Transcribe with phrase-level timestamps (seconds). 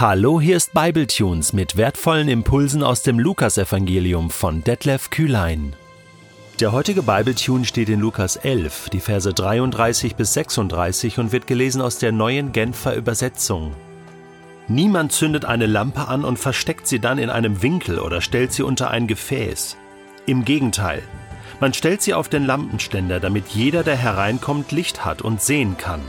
[0.00, 5.74] Hallo, hier ist Bibletunes mit wertvollen Impulsen aus dem Lukasevangelium von Detlef Kühlein.
[6.60, 11.82] Der heutige Bibletune steht in Lukas 11, die Verse 33 bis 36 und wird gelesen
[11.82, 13.74] aus der neuen Genfer Übersetzung.
[14.68, 18.62] Niemand zündet eine Lampe an und versteckt sie dann in einem Winkel oder stellt sie
[18.62, 19.76] unter ein Gefäß.
[20.26, 21.02] Im Gegenteil,
[21.58, 26.02] man stellt sie auf den Lampenständer, damit jeder, der hereinkommt, Licht hat und sehen kann.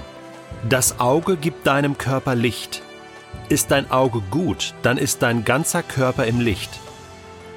[0.69, 2.83] Das Auge gibt deinem Körper Licht.
[3.49, 6.69] Ist dein Auge gut, dann ist dein ganzer Körper im Licht.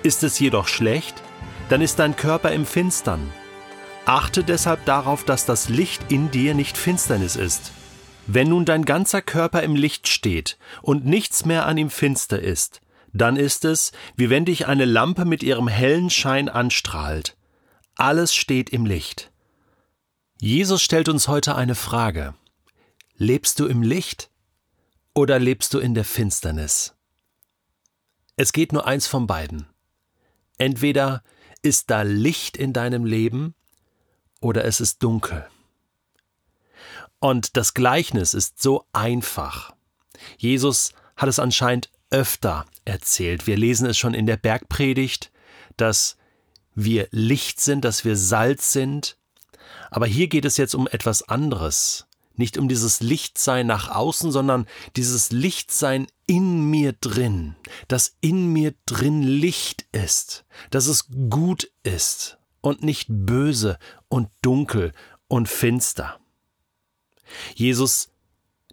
[0.02, 1.14] Ist es jedoch schlecht,
[1.68, 3.30] dann ist dein Körper im Finstern.
[4.04, 7.72] Achte deshalb darauf, dass das Licht in dir nicht Finsternis ist.
[8.26, 12.80] Wenn nun dein ganzer Körper im Licht steht und nichts mehr an ihm finster ist,
[13.12, 17.36] dann ist es, wie wenn dich eine Lampe mit ihrem hellen Schein anstrahlt.
[17.94, 19.30] Alles steht im Licht.
[20.40, 22.34] Jesus stellt uns heute eine Frage.
[23.16, 24.30] Lebst du im Licht
[25.14, 26.94] oder lebst du in der Finsternis?
[28.36, 29.66] Es geht nur eins von beiden.
[30.58, 31.22] Entweder
[31.62, 33.54] ist da Licht in deinem Leben
[34.40, 35.46] oder es ist dunkel.
[37.20, 39.74] Und das Gleichnis ist so einfach.
[40.38, 43.46] Jesus hat es anscheinend öfter erzählt.
[43.46, 45.30] Wir lesen es schon in der Bergpredigt,
[45.76, 46.16] dass
[46.74, 49.16] wir Licht sind, dass wir Salz sind.
[49.90, 54.66] Aber hier geht es jetzt um etwas anderes nicht um dieses Lichtsein nach außen, sondern
[54.96, 57.56] dieses Lichtsein in mir drin,
[57.88, 63.78] dass in mir drin Licht ist, dass es gut ist und nicht böse
[64.08, 64.92] und dunkel
[65.28, 66.18] und finster.
[67.54, 68.10] Jesus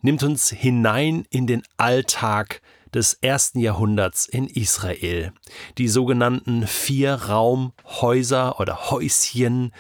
[0.01, 2.61] nimmt uns hinein in den Alltag
[2.93, 5.33] des ersten Jahrhunderts in Israel.
[5.77, 9.73] Die sogenannten Vier-Raum-Häuser oder Häuschen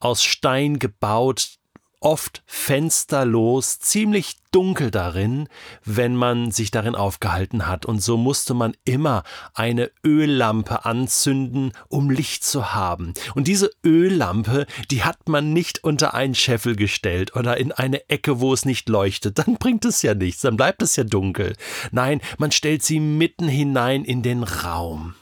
[0.00, 1.58] aus Stein gebaut,
[2.02, 5.48] oft fensterlos, ziemlich dunkel darin,
[5.84, 9.22] wenn man sich darin aufgehalten hat, und so musste man immer
[9.54, 13.14] eine Öllampe anzünden, um Licht zu haben.
[13.34, 18.40] Und diese Öllampe, die hat man nicht unter einen Scheffel gestellt oder in eine Ecke,
[18.40, 21.54] wo es nicht leuchtet, dann bringt es ja nichts, dann bleibt es ja dunkel.
[21.90, 25.14] Nein, man stellt sie mitten hinein in den Raum.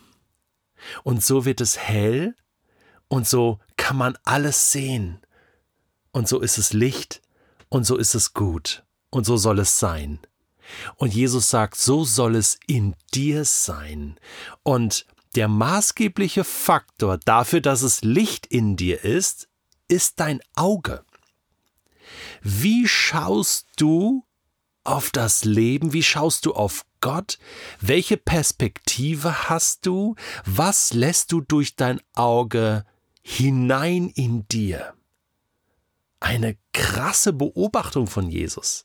[1.04, 2.34] Und so wird es hell,
[3.08, 5.20] und so kann man alles sehen
[6.12, 7.22] und so ist es Licht
[7.68, 10.18] und so ist es gut und so soll es sein.
[10.96, 14.18] Und Jesus sagt, so soll es in dir sein.
[14.62, 19.48] Und der maßgebliche Faktor dafür, dass es Licht in dir ist,
[19.88, 21.04] ist dein Auge.
[22.42, 24.24] Wie schaust du
[24.84, 25.92] auf das Leben?
[25.92, 27.38] Wie schaust du auf Gott?
[27.80, 30.16] Welche Perspektive hast du?
[30.44, 32.84] Was lässt du durch dein Auge
[33.22, 34.94] hinein in dir?
[36.20, 38.84] Eine krasse Beobachtung von Jesus.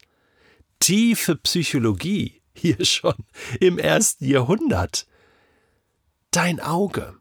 [0.79, 3.16] Tiefe Psychologie hier schon
[3.59, 5.07] im ersten Jahrhundert.
[6.31, 7.18] Dein Auge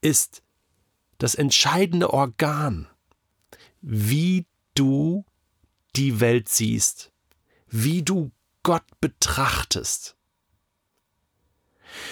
[0.00, 0.42] ist
[1.18, 2.88] das entscheidende Organ,
[3.80, 5.24] wie du
[5.96, 7.12] die Welt siehst,
[7.68, 8.30] wie du
[8.62, 10.16] Gott betrachtest.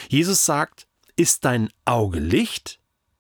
[0.09, 2.78] Jesus sagt, ist dein Auge Licht,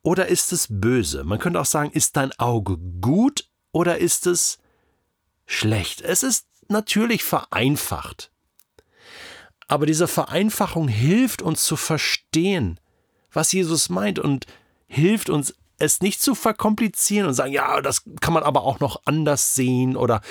[0.08, 1.22] oder ist es böse?
[1.22, 4.58] Man könnte auch sagen, ist dein Auge gut oder ist es
[5.44, 6.00] schlecht?
[6.00, 8.30] Es ist natürlich vereinfacht.
[9.66, 12.80] Aber diese Vereinfachung hilft uns zu verstehen,
[13.32, 14.46] was Jesus meint und
[14.86, 19.02] hilft uns, es nicht zu verkomplizieren und sagen, ja, das kann man aber auch noch
[19.04, 20.22] anders sehen oder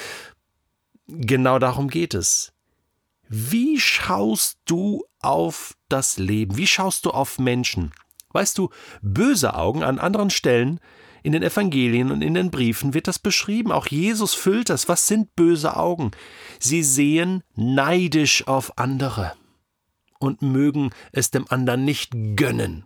[1.05, 2.51] genau darum geht es.
[3.29, 6.57] Wie schaust du auf das Leben?
[6.57, 7.93] Wie schaust du auf Menschen?
[8.37, 8.69] Weißt du,
[9.01, 10.79] böse Augen an anderen Stellen
[11.23, 13.71] in den Evangelien und in den Briefen wird das beschrieben.
[13.71, 14.87] Auch Jesus füllt das.
[14.87, 16.11] Was sind böse Augen?
[16.59, 19.33] Sie sehen neidisch auf andere
[20.19, 22.85] und mögen es dem anderen nicht gönnen.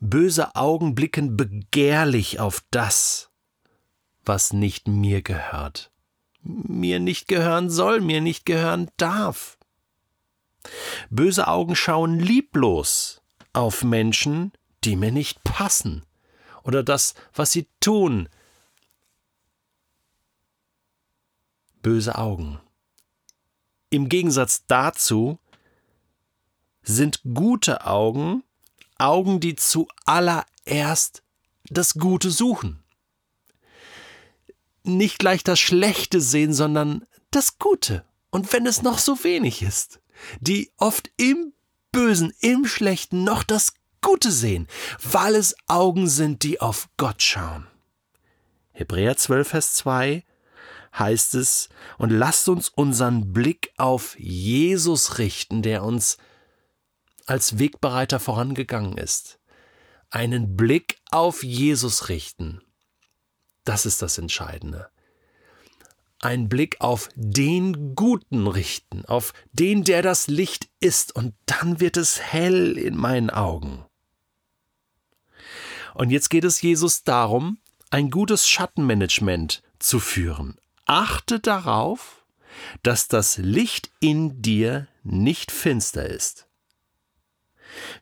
[0.00, 3.30] Böse Augen blicken begehrlich auf das,
[4.24, 5.92] was nicht mir gehört,
[6.42, 9.58] mir nicht gehören soll, mir nicht gehören darf.
[11.08, 13.22] Böse Augen schauen lieblos
[13.52, 14.52] auf Menschen,
[14.84, 16.04] die mir nicht passen
[16.62, 18.28] oder das, was sie tun.
[21.82, 22.60] Böse Augen.
[23.90, 25.38] Im Gegensatz dazu
[26.82, 28.42] sind gute Augen
[29.00, 31.22] Augen, die zuallererst
[31.70, 32.82] das Gute suchen.
[34.82, 38.04] Nicht gleich das Schlechte sehen, sondern das Gute.
[38.30, 40.00] Und wenn es noch so wenig ist
[40.40, 41.52] die oft im
[41.98, 44.68] Bösen, im Schlechten noch das Gute sehen,
[45.02, 47.66] weil es Augen sind, die auf Gott schauen.
[48.70, 50.24] Hebräer 12, Vers 2
[50.96, 51.68] heißt es,
[51.98, 56.18] und lasst uns unseren Blick auf Jesus richten, der uns
[57.26, 59.40] als Wegbereiter vorangegangen ist.
[60.08, 62.62] Einen Blick auf Jesus richten.
[63.64, 64.88] Das ist das Entscheidende.
[66.20, 71.96] Ein Blick auf den Guten richten, auf den, der das Licht ist, und dann wird
[71.96, 73.84] es hell in meinen Augen.
[75.94, 77.58] Und jetzt geht es Jesus darum,
[77.90, 80.56] ein gutes Schattenmanagement zu führen.
[80.86, 82.24] Achte darauf,
[82.82, 86.48] dass das Licht in dir nicht finster ist.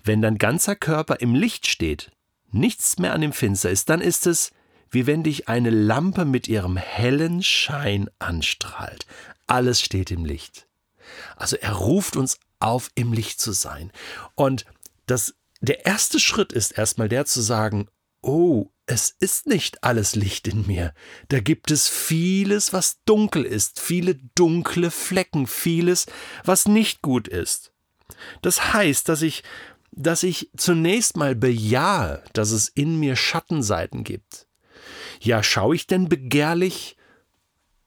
[0.02, 2.12] Wenn dein ganzer Körper im Licht steht,
[2.50, 4.52] nichts mehr an dem Finster ist, dann ist es,
[4.90, 9.06] wie wenn dich eine Lampe mit ihrem hellen Schein anstrahlt.
[9.46, 10.66] Alles steht im Licht.
[11.36, 13.92] Also er ruft uns auf, im Licht zu sein.
[14.34, 14.64] Und
[15.06, 17.88] das, der erste Schritt ist erstmal der zu sagen,
[18.22, 20.94] oh, es ist nicht alles Licht in mir.
[21.28, 26.06] Da gibt es vieles, was dunkel ist, viele dunkle Flecken, vieles,
[26.44, 27.72] was nicht gut ist.
[28.42, 29.42] Das heißt, dass ich,
[29.90, 34.45] dass ich zunächst mal bejahe, dass es in mir Schattenseiten gibt.
[35.20, 36.96] Ja, schaue ich denn begehrlich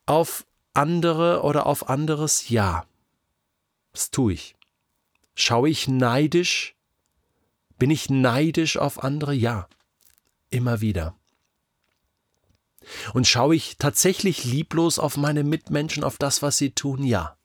[0.06, 2.50] auf andere oder auf anderes?
[2.50, 2.86] Ja.
[3.94, 4.56] Das tue ich.
[5.36, 6.76] Schaue ich neidisch?
[7.78, 9.34] Bin ich neidisch auf andere?
[9.34, 9.68] Ja
[10.50, 11.16] immer wieder.
[13.14, 17.04] Und schaue ich tatsächlich lieblos auf meine Mitmenschen, auf das, was sie tun?
[17.04, 17.38] Ja.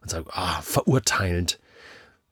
[0.00, 1.60] Und sage, ah, verurteilend.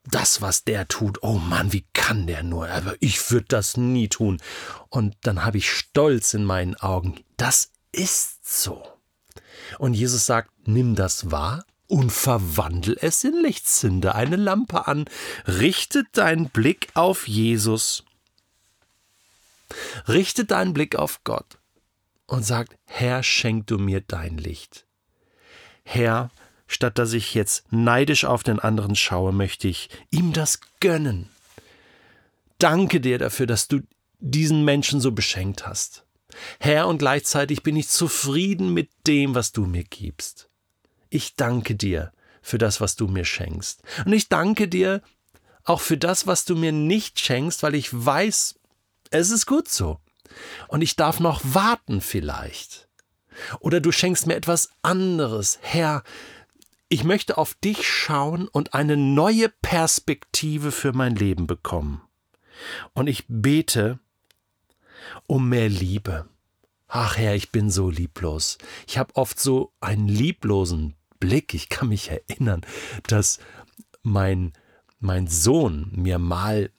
[0.05, 2.69] Das, was der tut, oh Mann, wie kann der nur?
[2.69, 4.41] Aber ich würde das nie tun.
[4.89, 7.21] Und dann habe ich Stolz in meinen Augen.
[7.37, 8.83] Das ist so.
[9.79, 13.69] Und Jesus sagt, nimm das wahr und verwandel es in Licht.
[13.69, 15.05] Zünde eine Lampe an,
[15.47, 18.05] richte deinen Blick auf Jesus
[20.09, 21.59] Richte deinen Blick auf Gott
[22.27, 24.87] und sag, Herr, schenk du mir dein Licht.
[25.85, 26.31] Herr,
[26.71, 31.29] statt dass ich jetzt neidisch auf den anderen schaue, möchte ich ihm das gönnen.
[32.59, 33.81] Danke dir dafür, dass du
[34.21, 36.05] diesen Menschen so beschenkt hast.
[36.61, 40.49] Herr, und gleichzeitig bin ich zufrieden mit dem, was du mir gibst.
[41.09, 43.83] Ich danke dir für das, was du mir schenkst.
[44.05, 45.03] Und ich danke dir
[45.65, 48.55] auch für das, was du mir nicht schenkst, weil ich weiß,
[49.11, 49.99] es ist gut so.
[50.69, 52.89] Und ich darf noch warten vielleicht.
[53.59, 55.59] Oder du schenkst mir etwas anderes.
[55.63, 56.05] Herr,
[56.91, 62.03] ich möchte auf dich schauen und eine neue Perspektive für mein Leben bekommen.
[62.93, 63.99] Und ich bete
[65.27, 66.29] um mehr Liebe.
[66.89, 68.59] Ach Herr, ich bin so lieblos.
[68.87, 71.55] Ich habe oft so einen lieblosen Blick.
[71.55, 72.61] Ich kann mich erinnern,
[73.07, 73.39] dass
[74.03, 74.53] mein,
[74.99, 76.71] mein Sohn mir mal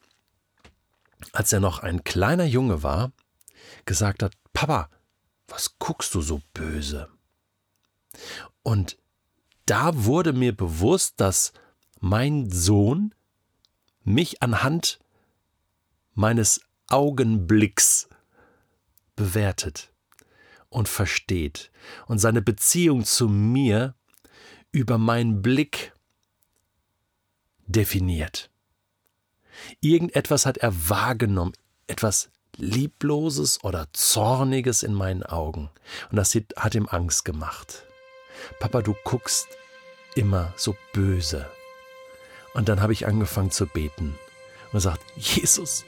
[1.32, 3.12] als er noch ein kleiner Junge war,
[3.86, 4.90] gesagt hat, Papa,
[5.48, 7.10] was guckst du so böse?
[8.64, 8.98] Und
[9.66, 11.54] da wurde mir bewusst, dass
[12.00, 13.14] mein Sohn
[14.04, 15.00] mich anhand
[16.14, 18.10] meines Augenblicks
[19.16, 19.92] bewertet
[20.70, 21.72] und versteht
[22.08, 23.96] und seine Beziehung zu mir
[24.72, 25.94] über meinen Blick
[27.68, 28.50] definiert.
[29.80, 31.54] Irgendetwas hat er wahrgenommen,
[31.88, 35.70] etwas Liebloses oder Zorniges in meinen Augen.
[36.10, 37.86] Und das hat ihm Angst gemacht.
[38.60, 39.48] Papa, du guckst
[40.16, 41.48] immer so böse.
[42.54, 44.18] Und dann habe ich angefangen zu beten
[44.66, 45.86] und gesagt, Jesus,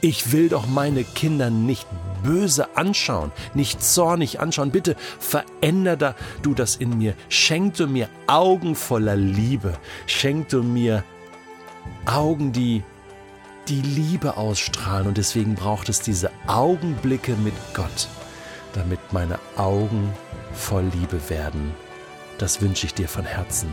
[0.00, 1.86] ich will doch meine Kinder nicht
[2.24, 4.70] böse anschauen, nicht zornig anschauen.
[4.70, 7.14] Bitte veränder du das in mir.
[7.28, 9.78] Schenk du mir Augen voller Liebe.
[10.06, 11.04] Schenk du mir
[12.04, 12.82] Augen, die
[13.68, 18.08] die Liebe ausstrahlen und deswegen braucht es diese Augenblicke mit Gott,
[18.72, 20.12] damit meine Augen
[20.52, 21.74] voll Liebe werden.
[22.38, 23.70] Das wünsche ich dir von Herzen.